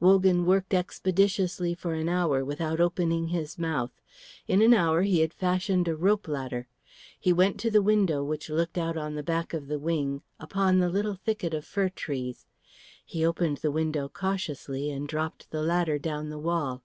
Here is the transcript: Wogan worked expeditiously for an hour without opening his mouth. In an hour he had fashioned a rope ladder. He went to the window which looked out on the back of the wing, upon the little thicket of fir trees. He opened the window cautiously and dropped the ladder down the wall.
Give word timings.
Wogan 0.00 0.46
worked 0.46 0.72
expeditiously 0.72 1.74
for 1.74 1.92
an 1.92 2.08
hour 2.08 2.42
without 2.42 2.80
opening 2.80 3.26
his 3.28 3.58
mouth. 3.58 3.90
In 4.48 4.62
an 4.62 4.72
hour 4.72 5.02
he 5.02 5.20
had 5.20 5.34
fashioned 5.34 5.86
a 5.88 5.94
rope 5.94 6.26
ladder. 6.26 6.68
He 7.20 7.34
went 7.34 7.60
to 7.60 7.70
the 7.70 7.82
window 7.82 8.24
which 8.24 8.48
looked 8.48 8.78
out 8.78 8.96
on 8.96 9.14
the 9.14 9.22
back 9.22 9.52
of 9.52 9.66
the 9.66 9.78
wing, 9.78 10.22
upon 10.40 10.78
the 10.78 10.88
little 10.88 11.16
thicket 11.16 11.52
of 11.52 11.66
fir 11.66 11.90
trees. 11.90 12.46
He 13.04 13.26
opened 13.26 13.58
the 13.58 13.70
window 13.70 14.08
cautiously 14.08 14.90
and 14.90 15.06
dropped 15.06 15.50
the 15.50 15.60
ladder 15.62 15.98
down 15.98 16.30
the 16.30 16.38
wall. 16.38 16.82